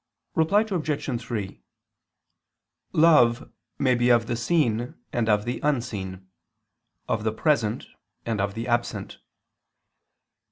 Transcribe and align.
Reply 0.33 0.61
Obj. 0.61 1.21
3: 1.23 1.61
Love 2.91 3.51
may 3.77 3.93
be 3.93 4.09
of 4.09 4.25
the 4.25 4.35
seen 4.35 4.95
and 5.13 5.29
of 5.29 5.45
the 5.45 5.59
unseen, 5.61 6.27
of 7.07 7.23
the 7.23 7.31
present 7.31 7.85
and 8.25 8.41
of 8.41 8.55
the 8.55 8.67
absent. 8.67 9.19